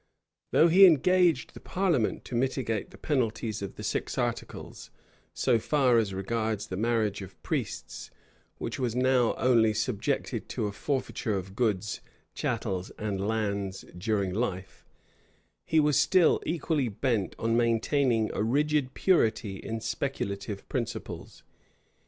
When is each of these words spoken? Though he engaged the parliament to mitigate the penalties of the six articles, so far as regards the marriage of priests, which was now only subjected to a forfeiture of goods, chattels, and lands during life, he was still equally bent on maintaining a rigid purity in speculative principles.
Though 0.49 0.67
he 0.67 0.87
engaged 0.87 1.53
the 1.53 1.59
parliament 1.59 2.25
to 2.25 2.33
mitigate 2.33 2.89
the 2.89 2.97
penalties 2.97 3.61
of 3.61 3.75
the 3.75 3.83
six 3.83 4.17
articles, 4.17 4.89
so 5.31 5.59
far 5.59 5.99
as 5.99 6.11
regards 6.11 6.65
the 6.65 6.75
marriage 6.75 7.21
of 7.21 7.39
priests, 7.43 8.09
which 8.57 8.79
was 8.79 8.95
now 8.95 9.35
only 9.35 9.75
subjected 9.75 10.49
to 10.49 10.65
a 10.65 10.71
forfeiture 10.71 11.35
of 11.37 11.55
goods, 11.55 12.01
chattels, 12.33 12.89
and 12.97 13.27
lands 13.27 13.85
during 13.95 14.33
life, 14.33 14.87
he 15.67 15.79
was 15.79 15.99
still 15.99 16.41
equally 16.47 16.87
bent 16.89 17.35
on 17.37 17.55
maintaining 17.55 18.33
a 18.33 18.41
rigid 18.41 18.95
purity 18.95 19.57
in 19.57 19.79
speculative 19.81 20.67
principles. 20.67 21.43